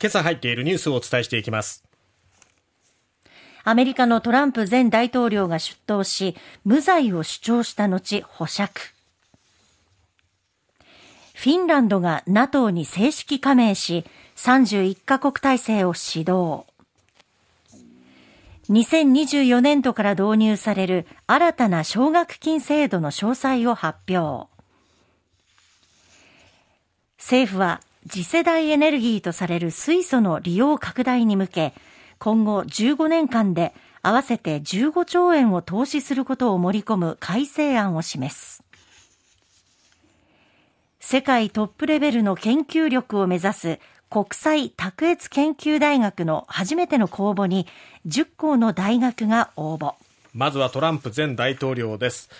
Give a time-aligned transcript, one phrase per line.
[0.00, 1.84] 今朝入っているニュースをお伝えしていきます。
[3.64, 8.80] アメリカのトランプ前大統領が出頭し、無罪を主張した後、保釈。
[11.34, 14.04] フィンランドが NATO に正式加盟し、
[14.36, 16.64] 31カ国体制を指導。
[18.70, 24.48] 2024年度から導入される新たな奨学金制度の詳細を発表。
[27.18, 31.74] 政府は次世代エネルギーとされる水素の利用拡大に向け、
[32.18, 38.64] 今後15年間で合わせて15兆円を投資することを盛り込む改正案を示す。
[41.00, 47.66] 世界トップレベルの研究力を目指す国際卓越研究大学の初めての公募に
[48.06, 49.94] 10校の大学が応募。
[50.38, 52.30] まずはトランプ前大統領です。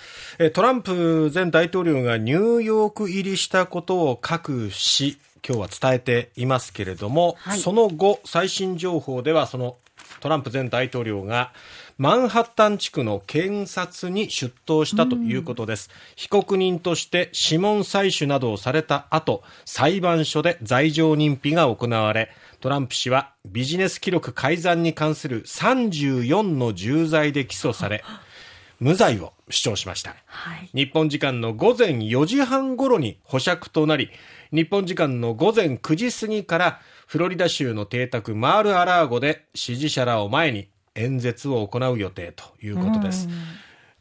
[0.52, 9.74] トランプ前大統領がニューヨーク入りしたことを各紙、今日は伝えていますけれども、はい、その後、最新情報ではその
[10.20, 11.52] トランプ前大統領が
[11.98, 15.90] マンハッタン地区の検察に出頭したということです。
[16.14, 28.04] 被告人として指紋採取などをされた後、裁判所で罪状認否が行われ、トランプ氏はビジネス記録改ざんに関する34の重罪で起訴され、
[28.80, 34.10] 無罪を主張しました、はい、日本時間の午前4時半頃に保釈となり
[34.52, 43.28] 日本時間の午前9時過ぎからフロリダ州の邸宅マール・アラーゴで支持者らを前に演説を行う予定ということです。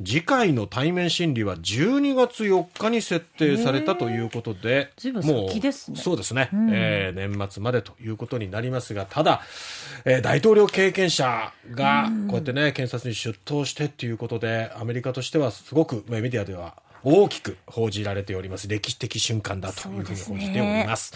[0.05, 4.91] 次回の対面審理は12月4日に設定されたということで、
[5.23, 9.41] もう、そうですね、うん、えー、年末までということになりますが、ただ、
[10.05, 18.67] えー、大統領経験者がこうやってね、検察に出頭してっていうことで、アメリカとしてはすごくメディアでは大きく報じられております。
[18.67, 21.13] 歴史的瞬間だというふうに報じております。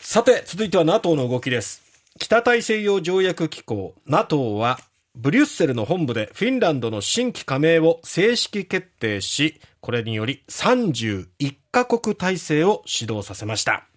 [0.00, 1.82] すさて、続いては NATO の動きです。
[2.18, 4.80] 北大西洋条約機構 NATO は
[5.20, 11.26] ブリュッセルの本部でフィンランドの新規加盟を正式決定し、これにより31
[11.72, 13.88] カ国体制を始動させました。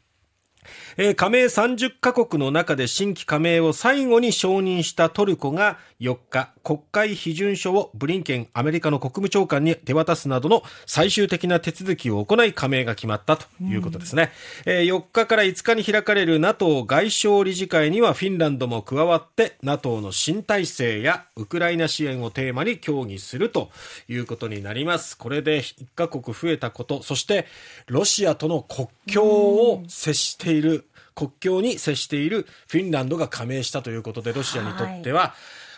[0.97, 14.31] えー、加盟30カ国の中で新規加盟を最後に承認したトルコが4日、国会批准書をブリンケンアメリカの国務長官に手渡すなどの最終的な手続きを行い加盟が決まったということですね。
[14.66, 23.69] えー、4日から5日に開かれる NATO 外相理事会にはフィンランドも加わって NATO の新体制やウクライナ支援をテーマに協議すると
[24.09, 25.18] いうことになります。
[25.18, 27.46] これで1カ国増えたこと、そして
[27.88, 30.85] ロシアとの国境を接している
[31.16, 35.34] 国境に接しているフィンランドが加盟したということで、ロシアにとっては、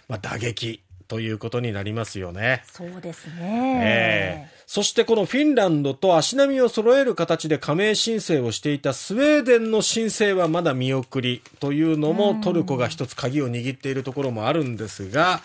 [0.08, 2.64] まあ、打撃ということになりますよね。
[2.66, 3.82] そうですね。
[3.86, 15.42] えー、そしてこのフィンランドと足並みを揃える形で加盟申請をしていたスウェーデンの申請はまだ見送りというのもトルコが一つ鍵を握っているところもあるんですが、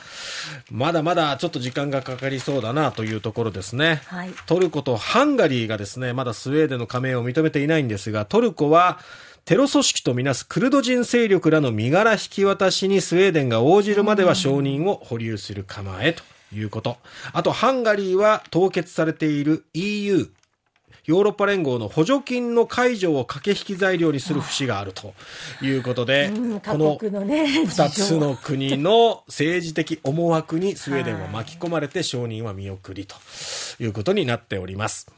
[0.70, 4.00] まだまだちょっと時間がかかりそうだなというところですね。
[4.06, 9.00] はい、トルコとハンガリーがですね、まだスウェーデンの加盟を認めていないんですが、トルコは
[9.48, 16.22] テロ組織とみなすクルド人勢力らの身柄引き渡しにスウェーデンが応じるまでは承認を保留する構えと
[16.54, 16.98] いうこと。
[17.32, 20.28] あと、ハンガリーは凍結されている EU、
[21.06, 25.14] ヨーロッパ連合の補助金の解除を駆け引き材料にする節があると
[25.62, 33.16] いうことで、この2つの国の政治的思惑にスウェーデンは巻き込まれて承認は見送りと
[33.80, 35.10] いうことになっております。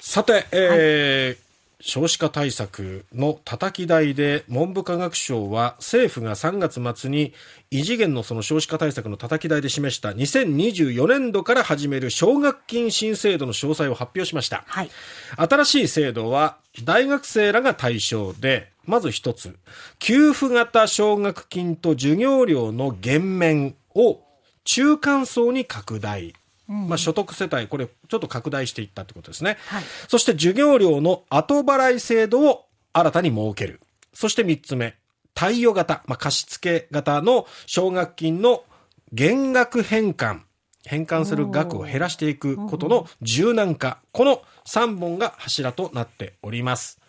[0.00, 1.45] さて、えー、はい
[1.80, 7.34] 少子化対策の叩き台で文部科学省は政府が3月末に
[7.70, 14.90] 異次元のその少子化対策の叩き台で示した2024年度から始める奨学金新制度の詳細を発表しました、はい、
[15.36, 19.58] 新しい制度は大学生らが対象でまず一つ
[19.98, 24.20] 給付型奨学金と授業料の減免を
[24.64, 26.32] 中間層に拡大
[26.68, 29.56] まあ、所得世帯、これ、ちょっと拡大していったってことですね。
[29.66, 33.80] はい、そして、授業料の後払い制度を新たに設ける。
[34.12, 34.94] そして3つ目、
[35.34, 38.64] 貸与型、まあ、貸付型の奨学金の
[39.12, 40.44] 減額返還。
[40.84, 43.98] 返還する額を減らしていくことの柔軟化。
[44.12, 47.00] この3本が柱となっております。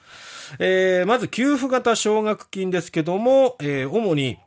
[0.59, 4.37] えー、まず、給付型奨学金ですけども、えー、主に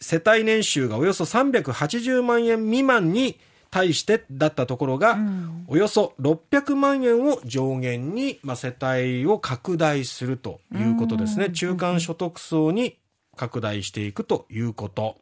[0.00, 3.38] 世帯年収がおよそ380万円未満に
[3.72, 11.48] 対してだったところが、うん、およそ600万円を上限に、まあ、世帯を拡大するということですね。
[11.48, 12.98] 中間所得層に
[13.34, 15.16] 拡大していくということ。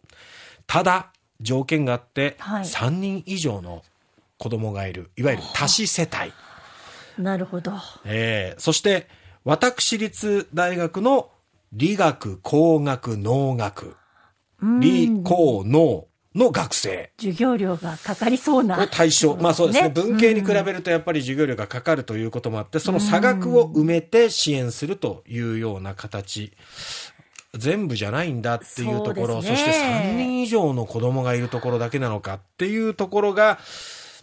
[0.67, 3.85] ただ、条件があって、はい、3人以上の
[4.37, 7.23] 子供がいる、いわゆる多子世帯。
[7.23, 7.75] なるほど。
[8.05, 9.06] えー、そして、
[9.44, 11.31] 私立大学の
[11.73, 13.94] 理学、工学、農学、
[14.81, 17.11] 理、工、農の学生。
[17.19, 18.82] 授業料がかかりそうな。
[18.82, 19.37] を対象。
[19.37, 19.88] まあそうですね。
[19.88, 26.53] ね文系に比べるとやっぱり授業料がかかるということもあって、その差額を埋めて支援するというような形。
[27.55, 33.59] 全部じゃないんだっていうところ、そ,、そして3人以上の子供がいるところだけなのかっていうところが、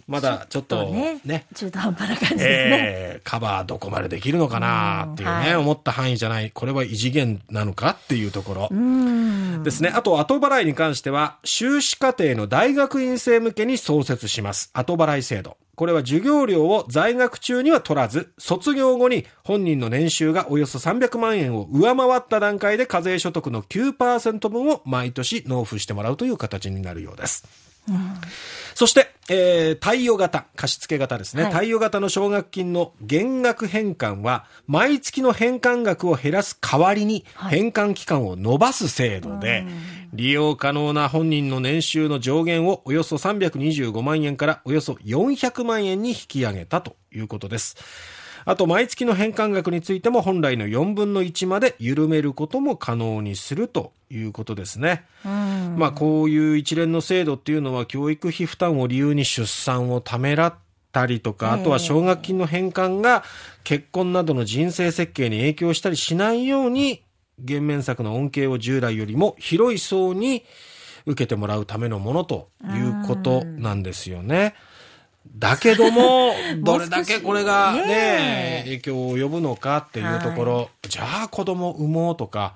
[0.08, 2.46] まだちょっとね、ね中途半端な感じですね。
[2.46, 8.68] えーカバーどこまでできるのかなっていうね、うんはい思った範囲じゃない、これは異次元なのかっていうところ。
[8.72, 9.64] うん。
[9.64, 9.90] ですね。
[9.90, 14.70] あと、後払いに関しては、修士課程の大学院生向けに創設します。
[14.74, 15.58] 後払い制度。
[15.76, 27.67] これは授業料を在学中には取らず、卒業後に本人の年収がおよそ300万円を上回った段階で課税所得の9%分を毎年納付してもらうという形になるようです。
[28.76, 31.44] そして、えー、貸与型、貸付型ですね。
[31.44, 39.66] はい貸与型の奨学金の減額返還は、毎月の返還額を減らす代わりに、返還期間を延ばす制度で、
[40.14, 47.76] 利用可能な本人の年収の上限をおよそ325万円からおよそ400万円に引き上げたということです。
[48.48, 55.04] あと、毎月の返還額についても本来の4分の1まで緩めることも可能にするということですね。
[55.76, 60.56] まあ、こういう一連の制度っていうのは教育費負担を理由に出産をためらっ
[60.94, 63.26] たりとか、あとは奨学金の返還が
[63.66, 67.04] 結婚などの人生設計に影響したりしないように、
[67.40, 70.46] 減免策の恩恵を従来よりも広い層に
[71.06, 74.56] 受けてもらうためのものということなんですよね。
[75.36, 82.56] だけども、 どれだけこれがね、影響を及ぶのかっていうところ、じゃあ子供産もうとか、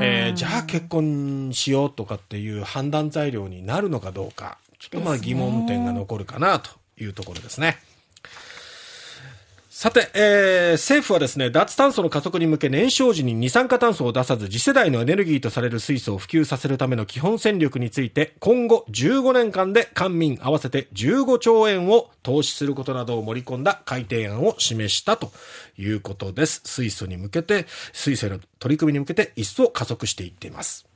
[0.00, 6.70] えーじゃあ結婚しようとかっていう判断材料になるのかどうか、ちょっとまあ疑問点が残るかなと
[7.00, 7.78] いうところですね。
[9.80, 25.30] さて、えー政府はですね、脱炭素の加速に向け燃焼時に二酸化炭素を出さず次世代のエネルギーとされる水素を普及させるための基本戦力について、今後15年間で官民合わせて15兆円を投資することなどを盛り込んだ改定案を示したと
[25.78, 26.60] いうことです。
[26.64, 30.87] 水素に向けて、水素への取り組みに向けて一層加速していっています。